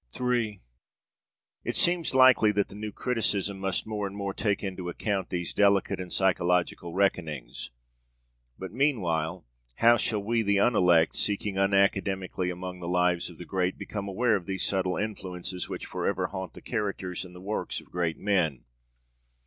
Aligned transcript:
III 0.19 0.59
It 1.63 1.75
seems 1.75 2.15
likely 2.15 2.51
that 2.53 2.69
the 2.69 2.75
new 2.75 2.91
criticism 2.91 3.59
must 3.59 3.85
more 3.85 4.07
and 4.07 4.15
more 4.17 4.33
take 4.33 4.63
into 4.63 4.89
account 4.89 5.29
these 5.29 5.53
delicate 5.53 5.99
and 5.99 6.11
psychological 6.11 6.91
reckonings; 6.95 7.69
but 8.57 8.71
meanwhile 8.71 9.45
how 9.75 9.97
shall 9.97 10.23
we, 10.23 10.41
the 10.41 10.57
unelect, 10.59 11.15
seeking 11.15 11.53
unacademically 11.59 12.51
among 12.51 12.79
the 12.79 12.87
lives 12.87 13.29
of 13.29 13.37
the 13.37 13.45
great, 13.45 13.77
become 13.77 14.07
aware 14.07 14.35
of 14.35 14.47
these 14.47 14.65
subtle 14.65 14.97
influences 14.97 15.69
which 15.69 15.85
forever 15.85 16.25
haunt 16.29 16.55
the 16.55 16.61
characters 16.63 17.23
and 17.23 17.35
the 17.35 17.39
works 17.39 17.79
of 17.79 17.91
great 17.91 18.17
men? 18.17 18.63